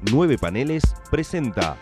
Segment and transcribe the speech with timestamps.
[0.00, 1.76] Nueve Paneles presenta.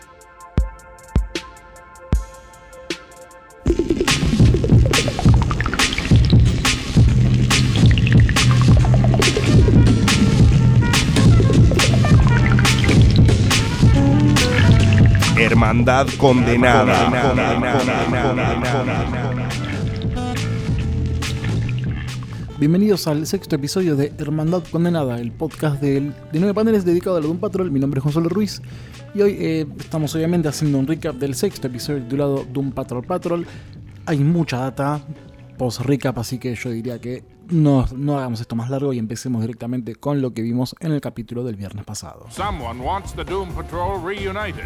[15.37, 17.11] Hermandad condenada.
[22.59, 27.21] Bienvenidos al sexto episodio de Hermandad Condenada, el podcast de, de nueve paneles dedicado a
[27.21, 27.69] la Doom Patrol.
[27.69, 28.63] Mi nombre es Gonzalo Ruiz
[29.13, 33.45] y hoy eh, estamos obviamente haciendo un recap del sexto episodio titulado Doom Patrol Patrol.
[34.07, 34.99] Hay mucha data
[35.59, 39.41] post recap, así que yo diría que no, no hagamos esto más largo y empecemos
[39.41, 42.25] directamente con lo que vimos en el capítulo del viernes pasado.
[42.31, 44.65] Someone wants the Doom Patrol reunited.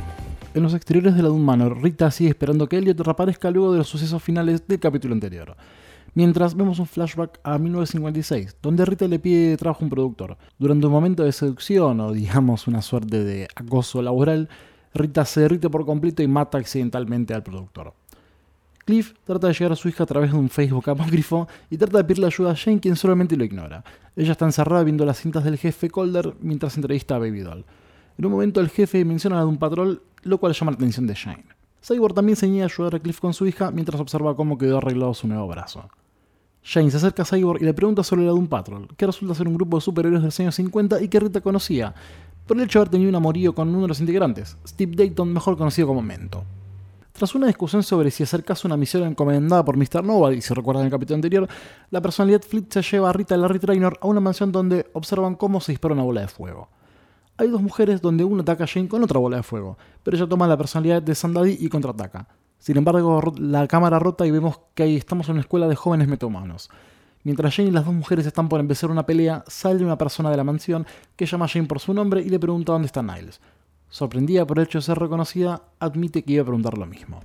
[0.54, 3.80] En los exteriores de la Doom Manor, Rita sigue esperando que Elliot reaparezca luego de
[3.80, 5.58] los sucesos finales del capítulo anterior.
[6.14, 10.38] Mientras vemos un flashback a 1956, donde Rita le pide trabajo a un productor.
[10.60, 14.50] Durante un momento de seducción, o digamos una suerte de acoso laboral,
[14.94, 17.94] Rita se derrite por completo y mata accidentalmente al productor.
[18.84, 22.00] Cliff trata de llegar a su hija a través de un Facebook apócrifo y trata
[22.00, 23.86] de pedirle ayuda a Jane, quien solamente lo ignora.
[24.18, 27.64] Ella está encerrada viendo las cintas del jefe Calder mientras entrevista a Baby Doll.
[28.18, 31.16] En un momento el jefe menciona a un patrón, lo cual llama la atención de
[31.16, 31.46] Jane.
[31.82, 34.80] Cyborg también se niega a ayudar a Cliff con su hija mientras observa cómo quedó
[34.80, 35.90] arreglado su nuevo brazo.
[36.64, 39.48] Jane se acerca a Cyborg y le pregunta sobre la Doom Patrol, que resulta ser
[39.48, 41.94] un grupo de superhéroes de los años 50 y que Rita conocía,
[42.46, 45.34] por el hecho de haber tenido un amorío con uno de los integrantes, Steve Dayton,
[45.34, 46.44] mejor conocido como Mento.
[47.14, 50.04] Tras una discusión sobre si hacer caso a una misión encomendada por Mr.
[50.04, 51.48] Nobody, si recuerdan el capítulo anterior,
[51.90, 55.36] la personalidad Fleet se lleva a Rita y Larry Traynor a una mansión donde observan
[55.36, 56.70] cómo se dispara una bola de fuego.
[57.38, 60.28] Hay dos mujeres donde una ataca a Jane con otra bola de fuego, pero ella
[60.28, 62.28] toma la personalidad de Sandadi y contraataca.
[62.62, 66.08] Sin embargo, la cámara rota y vemos que ahí estamos en una escuela de jóvenes
[66.08, 66.70] metahumanos.
[67.24, 70.38] Mientras Jane y las dos mujeres están por empezar una pelea, sale una persona de
[70.38, 73.42] la mansión que llama a Jane por su nombre y le pregunta dónde está Niles.
[73.90, 77.22] Sorprendida por el hecho de ser reconocida, admite que iba a preguntar lo mismo.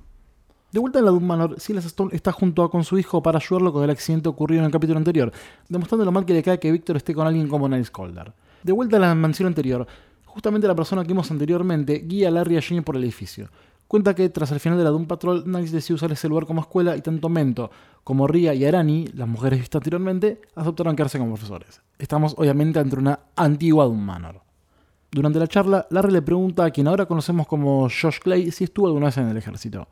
[0.71, 3.37] De vuelta en la Doom Manor, Silas Stone está junto a con su hijo para
[3.37, 5.31] ayudarlo con el accidente ocurrido en el capítulo anterior,
[5.69, 8.33] demostrando lo mal que le cae que Víctor esté con alguien como Niles Calder.
[8.63, 9.85] De vuelta a la mansión anterior,
[10.25, 13.49] justamente la persona que vimos anteriormente guía a Larry y a Jane por el edificio.
[13.87, 16.61] Cuenta que tras el final de la Doom Patrol, Niles decidió usar ese lugar como
[16.61, 17.71] escuela y tanto Mento
[18.03, 21.81] como Ria y Arani, las mujeres vistas anteriormente, aceptaron quedarse como profesores.
[21.97, 24.41] Estamos obviamente ante una antigua Doom Manor.
[25.11, 28.87] Durante la charla, Larry le pregunta a quien ahora conocemos como Josh Clay si estuvo
[28.87, 29.87] alguna vez en el ejército.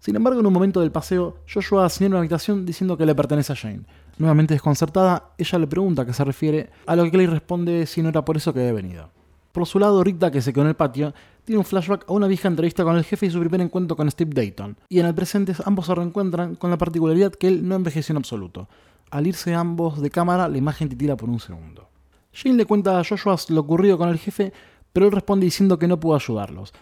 [0.00, 3.52] Sin embargo, en un momento del paseo, Joshua señala una habitación diciendo que le pertenece
[3.52, 3.82] a Jane.
[4.16, 8.02] Nuevamente desconcertada, ella le pregunta a qué se refiere, a lo que Clay responde si
[8.02, 9.10] no era por eso que había venido.
[9.52, 11.14] Por su lado, Rita, que se quedó en el patio,
[11.48, 14.10] tiene un flashback a una vieja entrevista con el jefe y su primer encuentro con
[14.10, 14.76] Steve Dayton.
[14.90, 18.18] Y en el presente ambos se reencuentran con la particularidad que él no envejeció en
[18.18, 18.68] absoluto.
[19.10, 21.88] Al irse ambos de cámara, la imagen titila por un segundo.
[22.34, 24.52] Jane le cuenta a Joshua lo ocurrido con el jefe,
[24.92, 26.74] pero él responde diciendo que no pudo ayudarlos.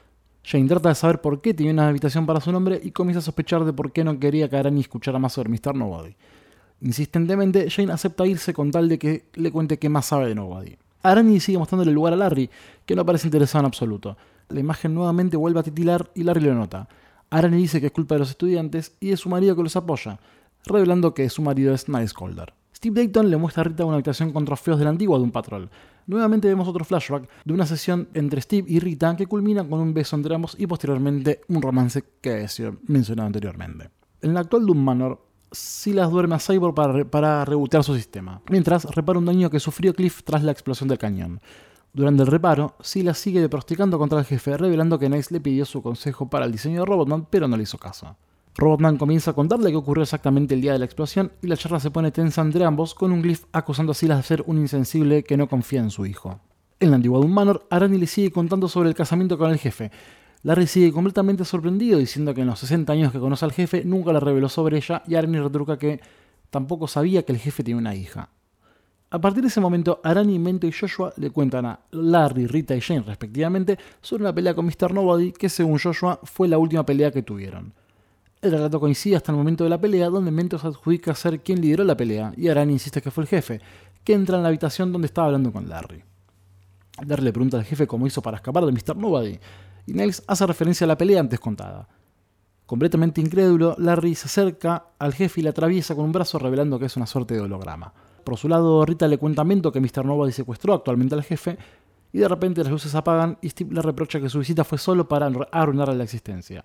[0.42, 3.22] Jane trata de saber por qué tenía una habitación para su nombre y comienza a
[3.22, 5.76] sospechar de por qué no quería que Arani escuchara más sobre Mr.
[5.76, 6.16] Nobody.
[6.80, 10.76] Insistentemente, Jane acepta irse con tal de que le cuente qué más sabe de Nobody.
[11.04, 12.50] Arani sigue mostrándole el lugar a Larry,
[12.84, 14.16] que no parece interesado en absoluto.
[14.48, 16.88] La imagen nuevamente vuelve a titilar y Larry lo nota.
[17.30, 20.20] Arani dice que es culpa de los estudiantes y de su marido que los apoya,
[20.64, 22.54] revelando que su marido es Niles Calder.
[22.74, 25.30] Steve Dayton le muestra a Rita una habitación con trofeos de la antigua de un
[25.30, 25.70] patrol.
[26.06, 29.94] Nuevamente vemos otro flashback de una sesión entre Steve y Rita que culmina con un
[29.94, 33.90] beso entre ambos y posteriormente un romance que he mencionado anteriormente.
[34.20, 38.84] En la actual Doom Manor, Silas duerme a Cyborg para, para rebotear su sistema, mientras
[38.94, 41.40] repara un daño que sufrió Cliff tras la explosión del cañón.
[41.96, 45.80] Durante el reparo, Silas sigue prosticando contra el jefe, revelando que Nice le pidió su
[45.80, 48.18] consejo para el diseño de Robotman, pero no le hizo caso.
[48.54, 51.80] Robotman comienza a contarle qué ocurrió exactamente el día de la explosión y la charla
[51.80, 55.22] se pone tensa entre ambos con un Glyph acusando a Silas de ser un insensible
[55.22, 56.38] que no confía en su hijo.
[56.80, 59.90] En la antigua Doom Manor, Arani le sigue contando sobre el casamiento con el jefe.
[60.42, 64.12] Larry sigue completamente sorprendido diciendo que en los 60 años que conoce al jefe nunca
[64.12, 66.02] le reveló sobre ella y Arani retruca que
[66.50, 68.28] tampoco sabía que el jefe tenía una hija.
[69.08, 72.80] A partir de ese momento, Arani, Mento y Joshua le cuentan a Larry, Rita y
[72.80, 74.92] Jane respectivamente sobre una pelea con Mr.
[74.92, 77.72] Nobody que según Joshua fue la última pelea que tuvieron.
[78.42, 81.60] El relato coincide hasta el momento de la pelea, donde Mento se adjudica ser quien
[81.60, 83.60] lideró la pelea, y Arani insiste que fue el jefe,
[84.02, 86.02] que entra en la habitación donde estaba hablando con Larry.
[87.06, 88.96] Larry le pregunta al jefe cómo hizo para escapar de Mr.
[88.96, 89.38] Nobody,
[89.86, 91.88] y Niles hace referencia a la pelea antes contada.
[92.66, 96.86] Completamente incrédulo, Larry se acerca al jefe y le atraviesa con un brazo revelando que
[96.86, 97.94] es una suerte de holograma.
[98.26, 100.04] Por su lado, Rita le cuenta a Mento que Mr.
[100.04, 101.56] Nobody secuestró actualmente al jefe,
[102.12, 105.06] y de repente las luces apagan y Steve le reprocha que su visita fue solo
[105.06, 106.64] para arruinarle la existencia.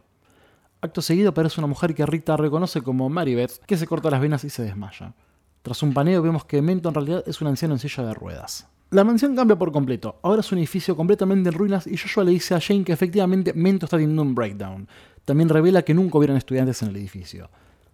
[0.81, 4.43] Acto seguido aparece una mujer que Rita reconoce como Maribeth, que se corta las venas
[4.43, 5.13] y se desmaya.
[5.61, 8.67] Tras un paneo vemos que Mento en realidad es un anciano en silla de ruedas.
[8.89, 10.15] La mansión cambia por completo.
[10.23, 13.53] Ahora es un edificio completamente en ruinas y Joshua le dice a Jane que efectivamente
[13.53, 14.87] Mento está teniendo un breakdown.
[15.25, 17.51] También revela que nunca hubieran estudiantes en el edificio.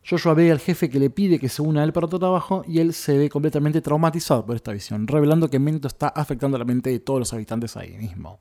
[0.09, 2.63] Joshua ve al jefe que le pide que se una a él para otro trabajo
[2.65, 6.63] y él se ve completamente traumatizado por esta visión, revelando que Mento está afectando la
[6.63, 8.39] mente de todos los habitantes ahí mismo.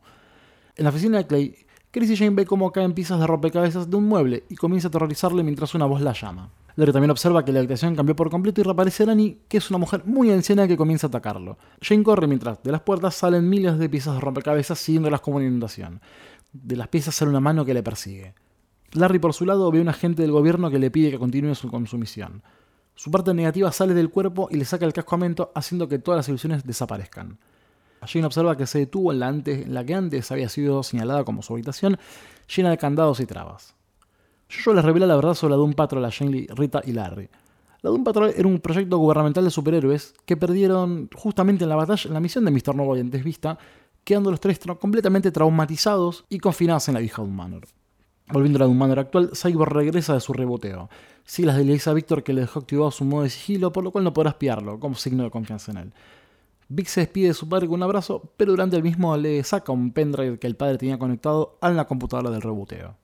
[0.76, 1.56] En la oficina de Clay,
[1.90, 4.90] Chris y Jane ve cómo caen piezas de rompecabezas de un mueble y comienza a
[4.90, 6.50] aterrorizarle mientras una voz la llama.
[6.76, 9.78] Larry también observa que la habitación cambió por completo y reaparece Rani, que es una
[9.78, 11.58] mujer muy anciana que comienza a atacarlo.
[11.80, 15.46] Jane corre mientras de las puertas salen miles de piezas de rompecabezas siguiéndolas como una
[15.46, 16.00] inundación.
[16.52, 18.34] De las piezas sale una mano que le persigue.
[18.96, 21.54] Larry por su lado ve a un agente del gobierno que le pide que continúe
[21.70, 22.42] con su misión.
[22.94, 25.98] Su parte negativa sale del cuerpo y le saca el casco a Mento haciendo que
[25.98, 27.38] todas las ilusiones desaparezcan.
[28.06, 31.42] Jane observa que se detuvo en la, en la que antes había sido señalada como
[31.42, 31.98] su habitación,
[32.54, 33.74] llena de candados y trabas.
[34.50, 37.28] Jojo les revela la verdad sobre la Doom Patrol a Jane, Rita y Larry.
[37.82, 42.06] La Doom Patrol era un proyecto gubernamental de superhéroes que perdieron justamente en la batalla
[42.06, 42.74] en la misión de Mr.
[42.74, 43.58] Novo y antes vista,
[44.04, 47.64] quedando los tres completamente traumatizados y confinados en la vieja Doom Manor.
[48.28, 50.90] Volviendo a la Doom Manor actual, Cyborg regresa de su reboteo.
[51.24, 54.04] Siglas de Elisa Victor que le dejó activado su modo de sigilo, por lo cual
[54.04, 55.92] no podrá espiarlo, como signo de confianza en él.
[56.68, 59.70] Vic se despide de su padre con un abrazo, pero durante el mismo le saca
[59.70, 62.96] un pendrive que el padre tenía conectado a la computadora del reboteo.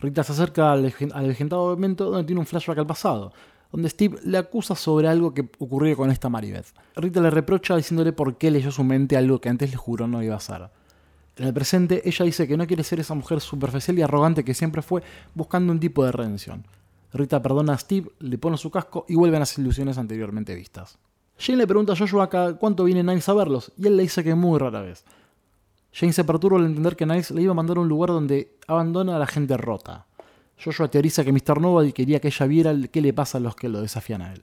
[0.00, 3.32] Rita se acerca al, legendado evento donde tiene un flashback al pasado,
[3.72, 6.72] donde Steve le acusa sobre algo que ocurrió con esta Maribeth.
[6.94, 10.22] Rita le reprocha diciéndole por qué leyó su mente algo que antes le juró no
[10.22, 10.70] iba a hacer.
[11.38, 14.54] En el presente, ella dice que no quiere ser esa mujer superficial y arrogante que
[14.54, 15.02] siempre fue,
[15.34, 16.66] buscando un tipo de redención.
[17.12, 20.98] Rita perdona a Steve, le pone su casco y vuelven a las ilusiones anteriormente vistas.
[21.38, 24.34] Jane le pregunta a Joshua cuánto viene Niles a verlos, y él le dice que
[24.34, 25.04] muy rara vez.
[25.92, 28.56] Jane se perturba al entender que Niles le iba a mandar a un lugar donde
[28.66, 30.06] abandona a la gente rota.
[30.62, 31.60] Joshua teoriza que Mr.
[31.60, 34.42] Nobody quería que ella viera qué le pasa a los que lo desafían a él.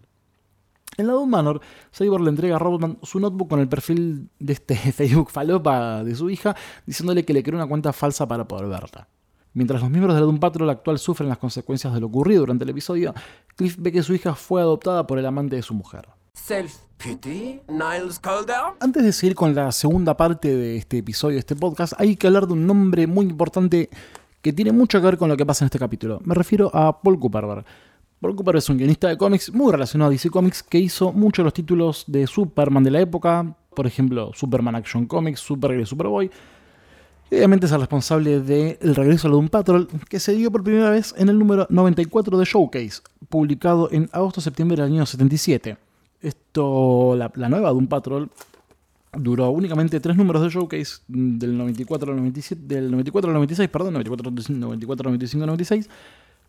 [0.98, 1.62] En la Doom Manor,
[1.94, 6.16] Cyborg le entrega a Robotman su notebook con el perfil de este Facebook falopa de
[6.16, 6.56] su hija,
[6.86, 9.08] diciéndole que le creó una cuenta falsa para poder verla.
[9.54, 12.66] Mientras los miembros de la Doom Patrol actual sufren las consecuencias de lo ocurrido durante
[12.66, 13.14] el episodio,
[13.56, 16.10] Cliff ve que su hija fue adoptada por el amante de su mujer.
[16.36, 18.76] Self-pity, Niles Calder.
[18.82, 22.28] Antes de seguir con la segunda parte de este episodio, de este podcast, hay que
[22.28, 23.90] hablar de un nombre muy importante
[24.42, 26.20] que tiene mucho que ver con lo que pasa en este capítulo.
[26.24, 27.66] Me refiero a Paul Cooper.
[28.20, 31.44] Paul Cooper es un guionista de cómics muy relacionado a DC Comics que hizo muchos
[31.44, 35.86] de los títulos de Superman de la época, por ejemplo, Superman Action Comics, Supergirl y
[35.86, 36.32] Superboy.
[37.30, 40.90] Y obviamente es el responsable del regreso a Doom Patrol, que se dio por primera
[40.90, 45.78] vez en el número 94 de Showcase, publicado en agosto-septiembre del año 77.
[46.22, 48.30] Esto, la, nueva Doom Patrol
[49.14, 53.94] duró únicamente tres números de showcase del 94 al 97, del 94 al 96, perdón,
[53.94, 55.90] 94, 94 95 96,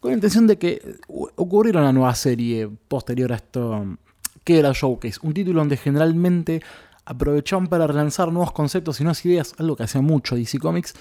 [0.01, 3.97] con la intención de que ocurriera una nueva serie posterior a esto
[4.45, 6.63] que era Showcase, un título donde generalmente
[7.05, 10.95] aprovechaban para relanzar nuevos conceptos y nuevas ideas, algo que hacía mucho DC Comics,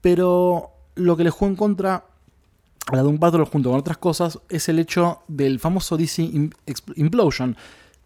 [0.00, 2.04] pero lo que le jugó en contra
[2.86, 6.50] a la Doom Patrol junto con otras cosas es el hecho del famoso DC
[6.96, 7.56] Implosion,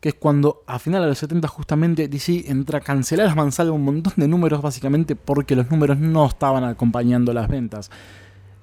[0.00, 3.72] que es cuando a finales de los 70 justamente DC entra a cancelar las mansalva
[3.72, 7.90] un montón de números básicamente porque los números no estaban acompañando las ventas.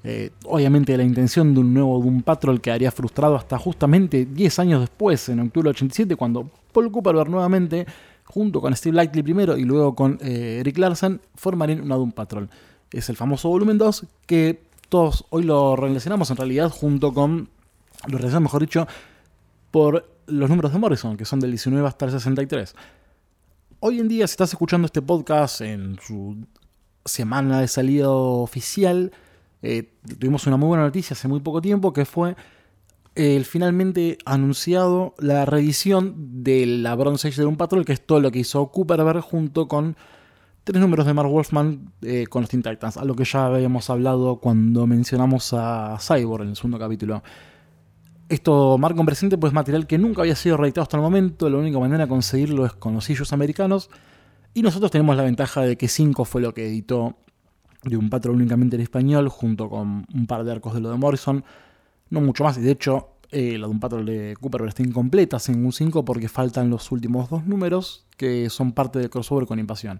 [0.07, 4.81] Eh, obviamente la intención de un nuevo Doom Patrol quedaría frustrado hasta justamente 10 años
[4.81, 7.87] después, en octubre del 87, cuando Paul Cooper nuevamente,
[8.23, 12.47] junto con Steve Lightley primero y luego con eh, Eric Larsen, formarían una Doom Patrol.
[12.91, 17.49] Es el famoso volumen 2 que todos hoy lo relacionamos en realidad junto con,
[18.05, 18.87] lo relacionamos mejor dicho,
[19.71, 22.75] por los números de Morrison, que son del 19 hasta el 63.
[23.79, 26.37] Hoy en día, si estás escuchando este podcast en su
[27.05, 29.11] semana de salida oficial,
[29.61, 32.35] eh, tuvimos una muy buena noticia hace muy poco tiempo, que fue
[33.15, 38.19] el finalmente anunciado la reedición de la Bronze Age de un Patrol, que es todo
[38.19, 39.95] lo que hizo Cooperberg junto con
[40.65, 43.89] tres números de Mark Wolfman eh, con los Teen Titans, a lo que ya habíamos
[43.89, 47.23] hablado cuando mencionamos a Cyborg en el segundo capítulo.
[48.27, 51.57] Esto marca un presente, pues material que nunca había sido reeditado hasta el momento, la
[51.57, 53.89] única manera de conseguirlo es con los sellos americanos,
[54.53, 57.15] y nosotros tenemos la ventaja de que 5 fue lo que editó
[57.85, 60.97] de un patrón únicamente en español, junto con un par de arcos de lo de
[60.97, 61.43] Morrison,
[62.09, 65.37] no mucho más, y de hecho eh, la de un patrón de Cooper está incompleta
[65.47, 69.59] en un 5 porque faltan los últimos dos números que son parte del crossover con
[69.59, 69.99] Invasión.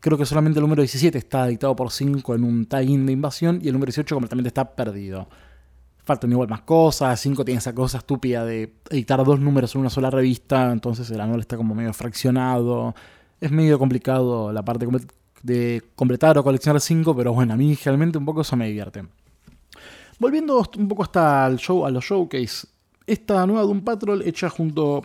[0.00, 3.58] Creo que solamente el número 17 está editado por 5 en un tie-in de invasión
[3.60, 5.28] y el número 18 completamente está perdido.
[6.04, 9.90] Faltan igual más cosas, 5 tiene esa cosa estúpida de editar dos números en una
[9.90, 12.94] sola revista, entonces el anual está como medio fraccionado.
[13.40, 14.86] Es medio complicado la parte
[15.42, 19.04] de completar o coleccionar 5, pero bueno, a mí generalmente un poco eso me divierte.
[20.18, 22.66] Volviendo un poco hasta el show, a los showcase,
[23.06, 25.02] esta nueva Doom Patrol hecha junto,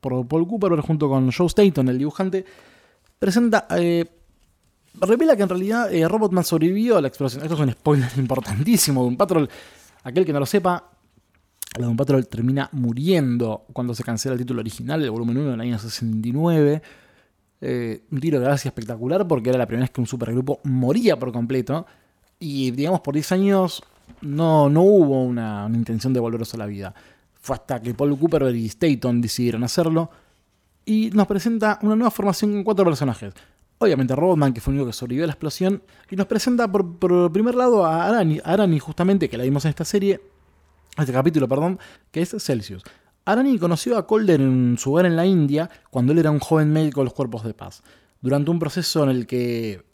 [0.00, 2.44] por Paul Cooper junto con Joe Staton, el dibujante,
[3.18, 3.66] presenta...
[3.70, 4.04] eh,
[5.00, 7.42] revela que en realidad eh, Robotman sobrevivió a la explosión.
[7.42, 9.48] Esto es un spoiler importantísimo de un Patrol.
[10.04, 10.90] Aquel que no lo sepa,
[11.78, 15.60] la Doom Patrol termina muriendo cuando se cancela el título original, el volumen 1 del
[15.60, 16.82] año 69.
[17.64, 21.16] Eh, un tiro de gracia espectacular porque era la primera vez que un supergrupo moría
[21.16, 21.86] por completo.
[22.40, 23.84] Y digamos, por 10 años
[24.20, 26.92] no, no hubo una, una intención de volverlos a la vida.
[27.40, 30.10] Fue hasta que Paul Cooper y Staton decidieron hacerlo.
[30.84, 33.32] Y nos presenta una nueva formación con cuatro personajes.
[33.78, 35.84] Obviamente Robotman, que fue el único que sobrevivió a la explosión.
[36.10, 39.68] Y nos presenta por, por primer lado a Arani, Arani, justamente, que la vimos en
[39.70, 40.20] esta serie.
[40.98, 41.78] Este capítulo, perdón,
[42.10, 42.82] que es Celsius.
[43.24, 46.72] Arani conoció a Calder en su hogar en la India cuando él era un joven
[46.72, 47.82] médico de los cuerpos de paz.
[48.20, 49.84] Durante un proceso en el que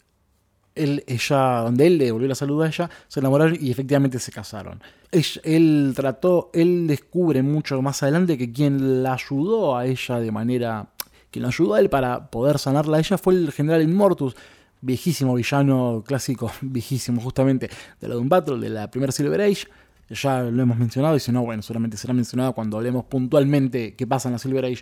[0.75, 4.31] él, ella, donde él le devolvió la salud a ella, se enamoraron y efectivamente se
[4.31, 4.81] casaron.
[5.11, 10.89] Él, trató, él descubre mucho más adelante que quien la ayudó a ella de manera,
[11.31, 14.35] quien la ayudó a él para poder sanarla a ella fue el general Immortus,
[14.81, 17.69] viejísimo villano clásico, viejísimo justamente
[17.99, 19.67] de la Doom Battle, de la primera Silver Age.
[20.09, 24.07] Ya lo hemos mencionado y si no, bueno, seguramente será mencionado cuando hablemos puntualmente qué
[24.07, 24.81] pasa en la Silver Age.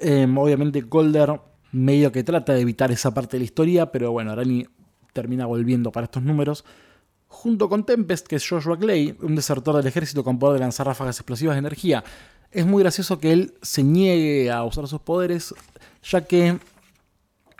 [0.00, 1.40] Eh, obviamente Calder
[1.72, 4.66] medio que trata de evitar esa parte de la historia, pero bueno, Arani
[5.12, 6.64] termina volviendo para estos números.
[7.28, 10.86] Junto con Tempest, que es Joshua Clay, un desertor del ejército con poder de lanzar
[10.86, 12.02] ráfagas explosivas de energía.
[12.50, 15.54] Es muy gracioso que él se niegue a usar sus poderes,
[16.02, 16.58] ya que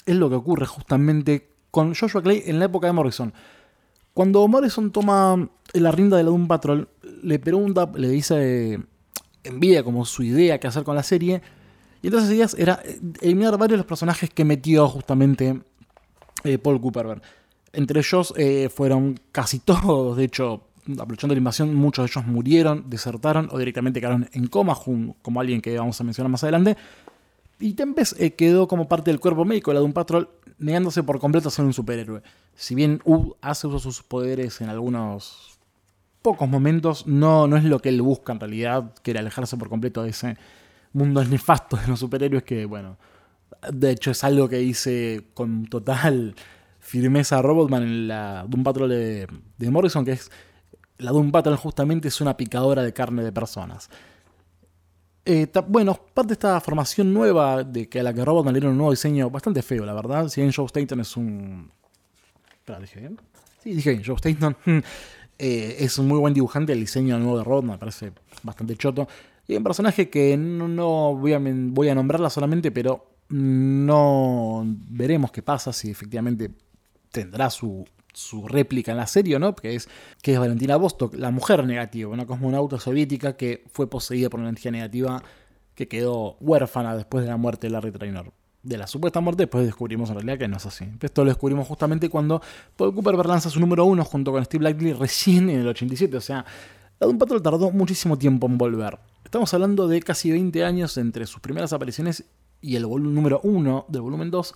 [0.07, 3.33] es lo que ocurre justamente con Joshua Clay en la época de Morrison.
[4.15, 6.89] Cuando Morrison toma la rienda de la Doom Patrol,
[7.23, 8.81] le pregunta, le dice,
[9.45, 11.43] envía como su idea que hacer con la serie,
[12.03, 12.83] y entonces ideas era
[13.21, 15.61] eliminar varios de los personajes que metió justamente
[16.45, 17.21] eh, Paul Cooper.
[17.73, 20.63] Entre ellos eh, fueron casi todos, de hecho,
[20.99, 24.77] aprovechando la invasión, muchos de ellos murieron, desertaron o directamente quedaron en coma,
[25.23, 26.77] como alguien que vamos a mencionar más adelante.
[27.59, 31.19] Y Tempest eh, quedó como parte del cuerpo médico de la Doom Patrol, negándose por
[31.19, 32.23] completo a ser un superhéroe.
[32.55, 33.03] Si bien
[33.41, 35.59] hace uso de sus poderes en algunos
[36.23, 40.03] pocos momentos, no, no es lo que él busca en realidad, quiere alejarse por completo
[40.03, 40.37] de ese
[40.93, 42.99] mundo nefasto de los superhéroes que, bueno,
[43.73, 46.35] de hecho es algo que dice con total
[46.79, 49.27] firmeza Robotman en la Doom Patrol de,
[49.59, 50.31] de Morrison, que es
[50.99, 53.91] la Doom Patrol justamente es una picadora de carne de personas.
[55.25, 58.73] Eh, bueno, parte de esta formación nueva de que a la que Robotman le dieron
[58.73, 60.29] un nuevo diseño bastante feo, la verdad.
[60.29, 61.71] Si bien Joe Staton es un.
[62.53, 63.21] Espera, ¿dije bien?
[63.63, 64.03] Sí, dije bien.
[64.05, 64.57] Joe Staton
[65.39, 66.73] eh, es un muy buen dibujante.
[66.73, 68.13] El diseño nuevo de Robotman me parece
[68.43, 69.07] bastante choto.
[69.47, 75.31] Y un personaje que no, no voy, a, voy a nombrarla solamente, pero no veremos
[75.31, 76.51] qué pasa si efectivamente
[77.11, 77.85] tendrá su,
[78.21, 79.57] su réplica en la serie, ¿no?
[79.57, 79.89] Que es,
[80.23, 84.51] que es Valentina Vostok, la mujer negativa, una cosmonauta soviética que fue poseída por una
[84.51, 85.23] energía negativa
[85.75, 88.33] que quedó huérfana después de la muerte de Larry Trainor.
[88.63, 90.85] De la supuesta muerte, después descubrimos en realidad que no es así.
[91.01, 92.43] Esto lo descubrimos justamente cuando
[92.77, 96.15] Paul Cooper lanza su número uno junto con Steve Blackley recién en el 87.
[96.19, 96.45] O sea,
[96.99, 98.99] la Doom Patrol tardó muchísimo tiempo en volver.
[99.25, 102.25] Estamos hablando de casi 20 años entre sus primeras apariciones
[102.61, 104.55] y el volumen número uno del volumen 2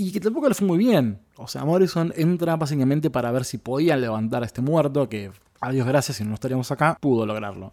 [0.00, 1.18] y que tampoco le fue muy bien.
[1.36, 5.30] O sea, Morrison entra básicamente para ver si podían levantar a este muerto, que
[5.60, 7.72] a Dios gracias, si no estaríamos acá, pudo lograrlo.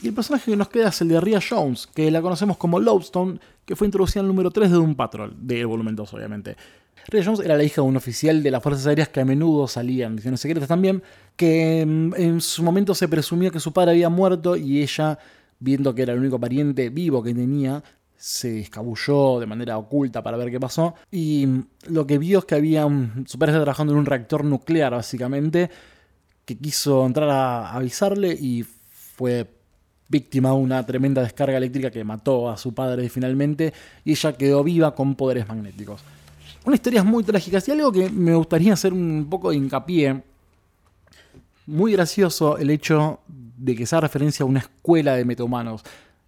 [0.00, 2.78] Y el personaje que nos queda es el de Ria Jones, que la conocemos como
[2.78, 6.56] Lodestone, que fue introducida en el número 3 de Doom Patrol, del volumen 2 obviamente.
[7.08, 9.66] Ria Jones era la hija de un oficial de las Fuerzas Aéreas que a menudo
[9.66, 11.02] salía en misiones secretas también,
[11.36, 15.18] que mm, en su momento se presumía que su padre había muerto y ella,
[15.58, 17.82] viendo que era el único pariente vivo que tenía,
[18.24, 20.94] se escabulló de manera oculta para ver qué pasó.
[21.10, 21.46] Y
[21.88, 23.26] lo que vio es que había un.
[23.28, 25.70] Su padre estaba trabajando en un reactor nuclear, básicamente.
[26.46, 29.46] Que quiso entrar a avisarle y fue
[30.08, 33.74] víctima de una tremenda descarga eléctrica que mató a su padre finalmente.
[34.06, 36.00] Y ella quedó viva con poderes magnéticos.
[36.64, 37.58] Una historia muy trágica.
[37.66, 40.22] Y algo que me gustaría hacer un poco de hincapié.
[41.66, 45.84] Muy gracioso el hecho de que sea referencia a una escuela de metahumanos.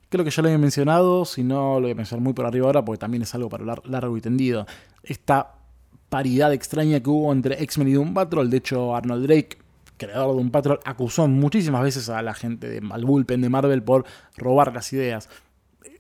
[0.08, 2.66] Creo que ya lo había mencionado, si no lo voy a mencionar muy por arriba
[2.66, 4.66] ahora porque también es algo para hablar largo y tendido.
[5.02, 5.54] Esta
[6.08, 9.58] paridad extraña que hubo entre X-Men y Doom Patrol, de hecho Arnold Drake,
[9.96, 13.82] creador de Doom Patrol, acusó muchísimas veces a la gente, de, al bullpen de Marvel
[13.82, 14.04] por
[14.36, 15.28] robar las ideas.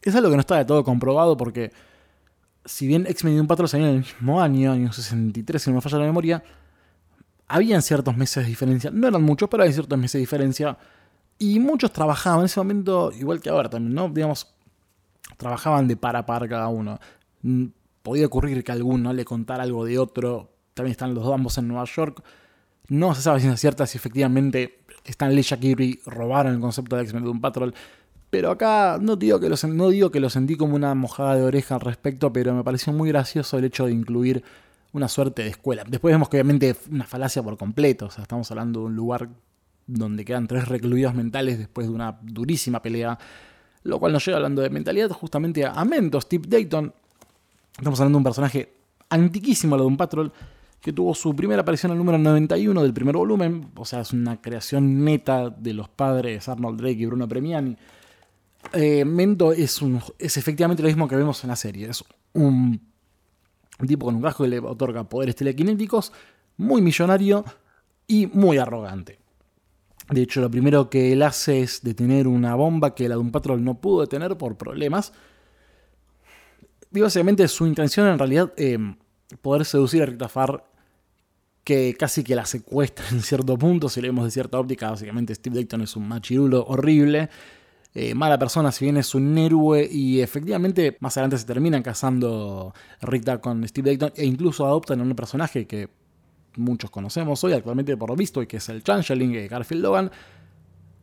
[0.02, 1.72] Es algo que no está de todo comprobado porque
[2.64, 5.76] si bien X-Men y Doom Patrol salieron en el mismo año, año 63 si no
[5.76, 6.44] me falla la memoria,
[7.48, 8.90] habían ciertos meses de diferencia.
[8.92, 10.78] No eran muchos, pero hay ciertos meses de diferencia
[11.38, 14.08] y muchos trabajaban en ese momento, igual que ahora también, ¿no?
[14.08, 14.54] Digamos,
[15.36, 16.98] trabajaban de par a par cada uno.
[17.42, 17.66] Mm,
[18.02, 20.50] podía ocurrir que alguno le contara algo de otro.
[20.74, 22.22] También están los dos ambos en Nueva York.
[22.88, 26.96] No se sabe si es cierta si efectivamente Stan Lee y Kirby robaron el concepto
[26.96, 27.74] de X-Men Doom Patrol.
[28.30, 31.76] Pero acá no digo, que lo, no digo que sentí como una mojada de oreja
[31.76, 34.42] al respecto, pero me pareció muy gracioso el hecho de incluir
[34.92, 35.84] una suerte de escuela.
[35.86, 39.28] Después vemos que obviamente una falacia por completo, o sea, estamos hablando de un lugar
[39.86, 43.18] donde quedan tres recluidos mentales después de una durísima pelea,
[43.82, 46.92] lo cual nos lleva hablando de mentalidad justamente a Mentos, Steve Dayton.
[47.78, 48.72] Estamos hablando de un personaje
[49.10, 50.32] antiquísimo, lo de un Patrol,
[50.80, 54.40] que tuvo su primera aparición al número 91 del primer volumen, o sea, es una
[54.40, 57.76] creación neta de los padres Arnold Drake y Bruno Premiani.
[58.72, 62.80] Eh, Mento es, un, es efectivamente lo mismo que vemos en la serie, es un
[63.78, 66.12] un tipo con un casco que le otorga poderes telequinéticos,
[66.56, 67.44] muy millonario
[68.06, 69.18] y muy arrogante.
[70.10, 73.32] De hecho, lo primero que él hace es detener una bomba que la de un
[73.32, 75.12] patrol no pudo detener por problemas.
[76.90, 78.78] Básicamente su intención en realidad eh,
[79.42, 80.64] poder seducir a Rita Farr,
[81.64, 85.34] que casi que la secuestra en cierto punto, si lo vemos de cierta óptica, básicamente
[85.34, 87.28] Steve Dayton es un machirulo horrible.
[87.92, 92.74] Eh, mala persona, si bien es un héroe, y efectivamente más adelante se terminan casando
[93.00, 95.88] Rita con Steve Dayton, e incluso adoptan a un personaje que
[96.56, 100.10] muchos conocemos hoy, actualmente por lo visto, y que es el Changeling de Garfield Logan.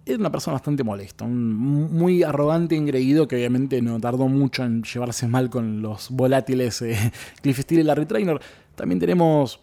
[0.05, 1.53] Es una persona bastante molesta, un
[1.93, 7.11] muy arrogante engreído que obviamente no tardó mucho en llevarse mal con los volátiles eh,
[7.41, 8.41] Cliff Steele y Larry Trainer.
[8.75, 9.61] También tenemos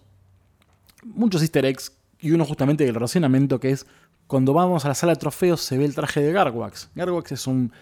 [1.04, 3.86] muchos easter eggs y uno justamente del relacionamiento que es
[4.26, 6.90] cuando vamos a la sala de trofeos se ve el traje de Garwax.
[6.94, 7.72] Garwax es un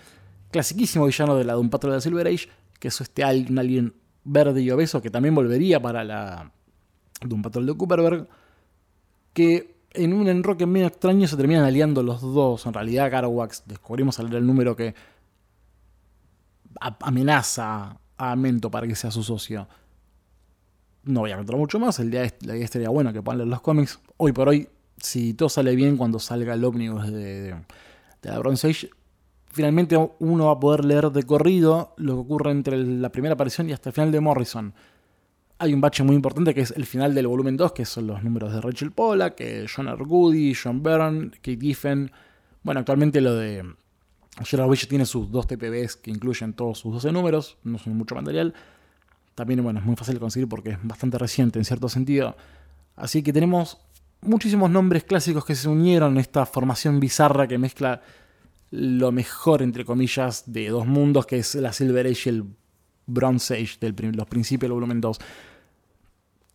[0.50, 2.48] clasiquísimo villano de la de un patrón de Silver Age,
[2.80, 6.52] que es este alien, alien verde y obeso que también volvería para la
[7.20, 8.28] de un patrón de Cooperberg,
[9.32, 12.66] que en un enroque medio extraño se terminan aliando los dos.
[12.66, 14.94] En realidad Garwax, descubrimos al leer el número que
[16.80, 19.68] amenaza a Mento para que sea su socio.
[21.04, 23.60] No voy a contar mucho más, el día la estaría bueno que puedan leer los
[23.60, 23.98] cómics.
[24.16, 27.56] Hoy por hoy, si todo sale bien cuando salga el ómnibus de, de-
[28.20, 28.90] de la Bronze Age,
[29.52, 33.68] finalmente uno va a poder leer de corrido lo que ocurre entre la primera aparición
[33.68, 34.74] y hasta el final de Morrison.
[35.60, 38.22] Hay un bache muy importante que es el final del volumen 2, que son los
[38.22, 39.42] números de Rachel Pollack,
[39.74, 39.88] John.
[39.98, 42.12] Goody, John Byrne, Kate Giffen.
[42.62, 43.64] Bueno, actualmente lo de
[44.44, 48.14] Gerard Way tiene sus dos TPBs que incluyen todos sus 12 números, no son mucho
[48.14, 48.54] material.
[49.34, 52.36] También, bueno, es muy fácil de conseguir porque es bastante reciente en cierto sentido.
[52.94, 53.78] Así que tenemos
[54.20, 58.02] muchísimos nombres clásicos que se unieron en esta formación bizarra que mezcla
[58.70, 62.44] lo mejor, entre comillas, de dos mundos, que es la Silver Age y el
[63.06, 65.18] Bronze Age, de los principios del volumen 2.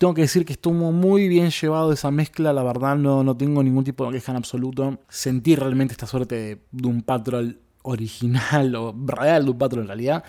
[0.04, 3.64] Tengo que decir que estuvo muy bien llevado esa mezcla, la verdad no, no tengo
[3.64, 5.00] ningún tipo de queja en absoluto.
[5.08, 10.26] Sentí realmente esta suerte de Doom Patrol original o real Doom Patrol en realidad.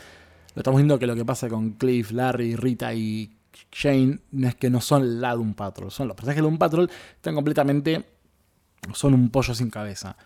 [0.54, 3.36] Lo estamos viendo que lo que pasa con Cliff, Larry, Rita y
[3.72, 7.34] Shane es que no son la Doom Patrol, son los personajes de Doom Patrol, están
[7.34, 8.04] completamente.
[8.92, 10.16] son un pollo sin cabeza.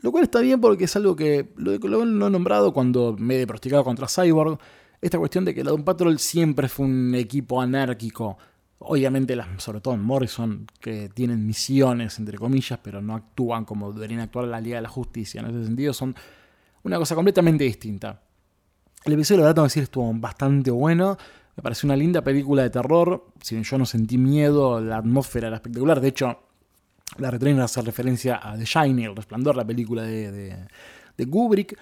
[0.00, 3.42] Lo cual está bien porque es algo que lo, lo, lo he nombrado cuando me
[3.42, 4.58] he prosticado contra Cyborg.
[5.00, 8.38] Esta cuestión de que la Doom Patrol siempre fue un equipo anárquico.
[8.84, 13.92] Obviamente, las, sobre todo en Morrison, que tienen misiones, entre comillas, pero no actúan como
[13.92, 15.40] deberían actuar la Liga de la Justicia.
[15.40, 16.14] En ese sentido, son
[16.82, 18.22] una cosa completamente distinta.
[19.04, 21.16] El episodio, la verdad, tengo que decir, estuvo bastante bueno.
[21.56, 23.26] Me pareció una linda película de terror.
[23.40, 26.00] Si bien yo no sentí miedo, la atmósfera era espectacular.
[26.00, 26.38] De hecho,
[27.18, 30.56] la retrainer hace referencia a The Shining, El Resplandor, la película de, de,
[31.16, 31.78] de Kubrick.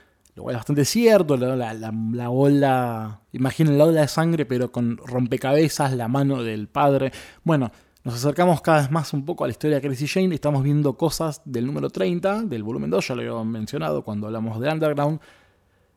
[0.49, 1.37] Es bastante cierto.
[1.37, 3.21] La, la, la, la, ola.
[3.33, 7.13] Imaginen la ola de sangre, pero con rompecabezas, la mano del padre.
[7.45, 7.71] Bueno,
[8.03, 10.35] nos acercamos cada vez más un poco a la historia de Crazy Jane.
[10.35, 13.09] Estamos viendo cosas del número 30, del volumen 2.
[13.09, 15.21] Ya lo había mencionado cuando hablamos de Underground.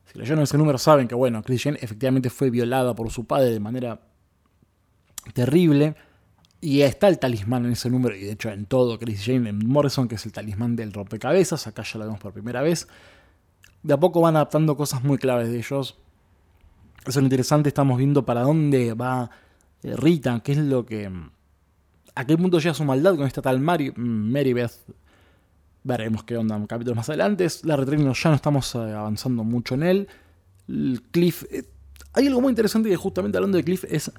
[0.06, 3.52] Si leyeron ese número saben que, bueno, Crazy Jane efectivamente fue violada por su padre
[3.52, 4.02] de manera
[5.34, 5.96] terrible.
[6.60, 9.68] Y está el talismán en ese número, y de hecho en todo Crazy Jane, en
[9.68, 11.68] Morrison, que es el talismán del rompecabezas.
[11.68, 12.88] Acá ya lo vemos por primera vez.
[13.84, 15.98] De a poco van adaptando cosas muy claves de ellos.
[17.02, 19.30] Eso es lo interesante, estamos viendo para dónde va
[19.84, 21.12] Rita, qué es lo que...
[22.16, 24.72] A qué punto llega su maldad con esta tal Mary, Marybeth.
[25.84, 27.48] Veremos qué onda capítulos más adelante.
[27.64, 30.08] La retrino ya no estamos avanzando mucho en él.
[30.70, 31.44] El Cliff...
[31.52, 31.64] Eh,
[32.14, 34.12] hay algo muy interesante que justamente hablando de Cliff es...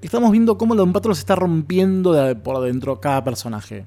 [0.00, 3.84] Estamos viendo cómo Don Patrol se está rompiendo por adentro cada personaje.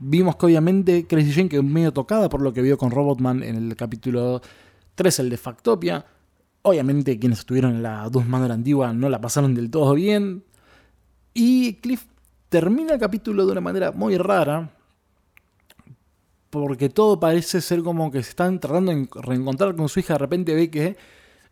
[0.00, 3.56] Vimos que obviamente Crazy Jane quedó medio tocada por lo que vio con Robotman en
[3.56, 4.40] el capítulo
[4.94, 6.04] 3, el de Factopia.
[6.62, 10.44] Obviamente quienes estuvieron en la Doom Manor antigua no la pasaron del todo bien.
[11.34, 12.06] Y Cliff
[12.48, 14.70] termina el capítulo de una manera muy rara.
[16.50, 20.14] Porque todo parece ser como que se están tratando de reencontrar con su hija.
[20.14, 20.96] De repente ve que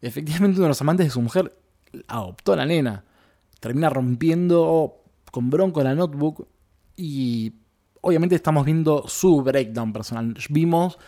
[0.01, 1.55] efectivamente uno de los amantes de su mujer
[2.09, 3.05] adoptó a la nena.
[3.61, 6.49] Termina rompiendo con bronco la notebook.
[6.97, 7.53] Y
[8.01, 10.35] obviamente estamos viendo su breakdown personal.
[10.51, 10.99] Vimos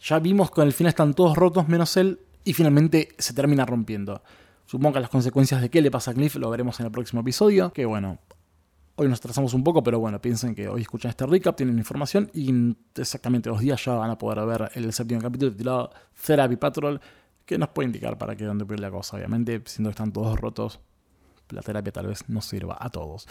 [0.00, 4.22] Ya vimos que al final están todos rotos menos él y finalmente se termina rompiendo.
[4.64, 7.20] Supongo que las consecuencias de qué le pasa a Cliff lo veremos en el próximo
[7.20, 7.70] episodio.
[7.72, 8.18] Que bueno,
[8.96, 12.30] hoy nos trazamos un poco, pero bueno, piensen que hoy escuchan este recap, tienen información
[12.32, 15.90] y en exactamente dos días ya van a poder ver el séptimo capítulo titulado
[16.24, 17.00] Therapy Patrol,
[17.44, 19.16] que nos puede indicar para qué dónde puede la cosa.
[19.16, 20.80] Obviamente, siendo que están todos rotos,
[21.50, 23.28] la terapia tal vez no sirva a todos.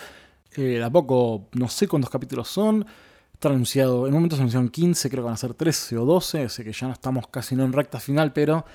[0.55, 2.85] Eh, a poco, no sé cuántos capítulos son.
[3.33, 6.05] Está anunciado, en un momento se anunciaron 15, creo que van a ser 13 o
[6.05, 8.65] 12, sé que ya no estamos casi no en recta final, pero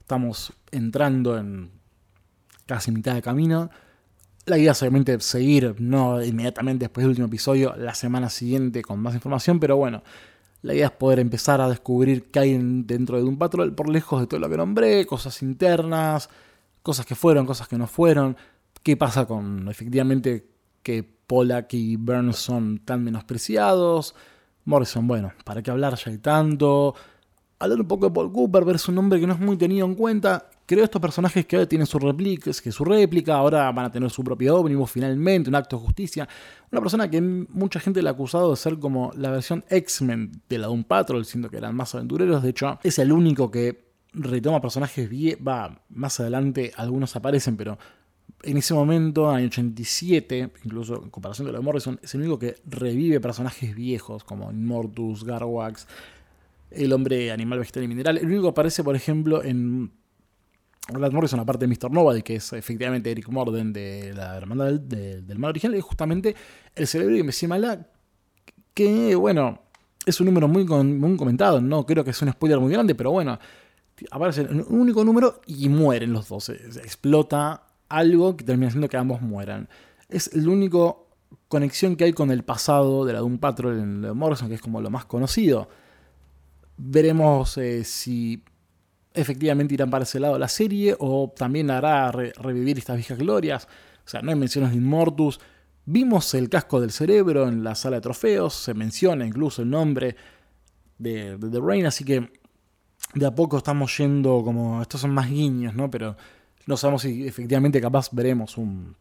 [0.00, 1.70] estamos entrando en
[2.66, 3.70] casi mitad de camino.
[4.46, 9.00] La idea es obviamente seguir, no inmediatamente después del último episodio, la semana siguiente con
[9.00, 10.02] más información, pero bueno,
[10.62, 14.20] la idea es poder empezar a descubrir qué hay dentro de Doom Patrol por lejos
[14.20, 16.30] de todo lo que nombré, cosas internas,
[16.82, 18.36] cosas que fueron, cosas que no fueron,
[18.82, 20.46] qué pasa con efectivamente
[20.82, 24.14] que Pollack y Burns son tan menospreciados.
[24.64, 26.94] Morrison, bueno, ¿para qué hablar ya hay tanto?
[27.58, 29.94] Hablar un poco de Paul Cooper, ver su nombre que no es muy tenido en
[29.94, 33.90] cuenta creo estos personajes que ahora tienen su réplica, que su réplica, ahora van a
[33.90, 36.28] tener su propio ómnibus finalmente, un acto de justicia.
[36.70, 40.58] Una persona que mucha gente le ha acusado de ser como la versión X-Men de
[40.58, 42.42] la Doom Patrol, siendo que eran más aventureros.
[42.42, 45.10] De hecho, es el único que retoma personajes
[45.46, 47.78] va, más adelante algunos aparecen, pero
[48.42, 52.20] en ese momento, en el 87, incluso en comparación con lo de Morrison, es el
[52.20, 55.86] único que revive personajes viejos como Immortus, Garwax,
[56.70, 58.18] el hombre animal vegetal y mineral.
[58.18, 59.90] El único que aparece, por ejemplo, en
[60.88, 61.90] Grant Morrison, aparte de Mr.
[61.90, 66.34] Nobody, que es efectivamente Eric Morden de la hermandad del, del, mal original, es justamente
[66.74, 67.86] el cerebro de Messi Mala,
[68.74, 69.62] que, bueno,
[70.04, 73.10] es un número muy, muy comentado, no creo que sea un spoiler muy grande, pero
[73.12, 73.38] bueno,
[74.10, 76.50] aparece un único número y mueren los dos.
[76.50, 77.62] Explota
[77.96, 79.68] algo que termina haciendo que ambos mueran.
[80.08, 80.94] Es la única
[81.48, 84.60] conexión que hay con el pasado de la Doom Patrol en de Morrison, que es
[84.60, 85.68] como lo más conocido.
[86.76, 88.42] Veremos eh, si
[89.12, 93.68] efectivamente irán para ese lado la serie o también hará revivir estas viejas glorias.
[94.04, 95.40] O sea, no hay menciones de Immortus.
[95.86, 100.16] Vimos el casco del cerebro en la sala de trofeos, se menciona incluso el nombre
[100.98, 102.32] de, The Rain, así que
[103.14, 104.80] de a poco estamos yendo como.
[104.82, 105.90] Estos son más guiños, ¿no?
[105.90, 106.16] Pero
[106.66, 108.96] no sabemos si efectivamente capaz veremos un,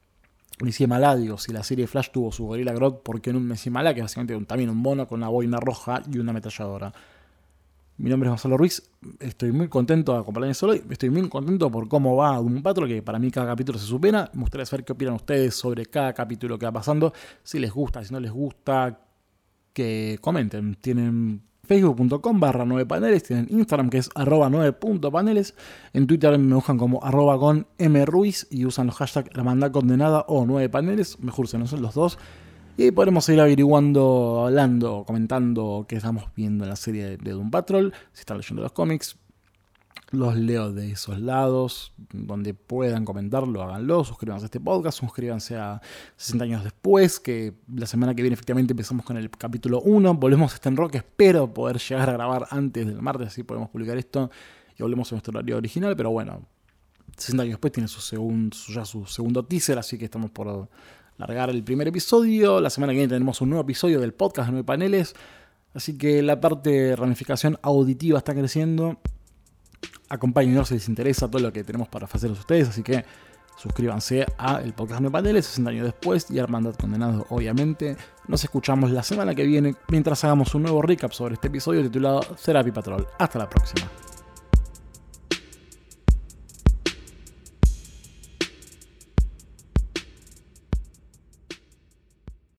[0.62, 3.69] Messi Maladio, si la serie Flash tuvo su Gorilla Grodd, ¿por qué no un Messi
[3.69, 3.93] Malá?
[3.93, 6.93] Que es básicamente también un mono con una boina roja y una ametralladora.
[7.97, 8.84] Mi nombre es Gonzalo Ruiz,
[9.19, 13.04] estoy muy contento de acompañarles hoy, estoy muy contento por cómo va un Patrol, que
[13.04, 14.30] para mí cada capítulo se supera.
[14.34, 18.04] Me gustaría saber qué opinan ustedes sobre cada capítulo que va pasando, si les gusta,
[18.04, 18.99] si no les gusta,
[19.73, 20.76] que comenten.
[20.76, 25.56] Tienen facebook.com barra 9 paneles, tienen Instagram que es arroba 9.paneles,
[25.93, 30.26] en Twitter me buscan como arroba con mruiz y usan los hashtags la manda condenada
[30.28, 32.17] o 9 paneles, mejor se no son los dos.
[32.76, 37.93] Y podremos ir averiguando, hablando, comentando qué estamos viendo en la serie de Doom Patrol,
[38.13, 39.15] si están leyendo los cómics.
[40.13, 45.82] Los leo de esos lados, donde puedan comentarlo, háganlo, suscríbanse a este podcast, suscríbanse a
[46.17, 50.52] 60 años después, que la semana que viene efectivamente empezamos con el capítulo 1, volvemos
[50.52, 54.30] a este Rock, espero poder llegar a grabar antes del martes, así podemos publicar esto
[54.78, 56.43] y volvemos a nuestro horario original, pero bueno,
[57.17, 60.69] 60 años después tiene su, segundo, ya su segundo teaser, así que estamos por
[61.17, 62.60] largar el primer episodio.
[62.60, 65.15] La semana que viene tenemos un nuevo episodio del podcast de nueve paneles.
[65.73, 68.99] Así que la parte de ramificación auditiva está creciendo.
[70.10, 72.69] Acompáñenos si les interesa todo lo que tenemos para ofrecerles a ustedes.
[72.69, 73.06] Así que
[73.58, 77.98] suscríbanse a el podcast nueve paneles 60 años después y Armandad Condenado, obviamente.
[78.28, 82.22] Nos escuchamos la semana que viene mientras hagamos un nuevo recap sobre este episodio titulado
[82.22, 83.08] Therapy Patrol.
[83.17, 84.12] Hasta la próxima.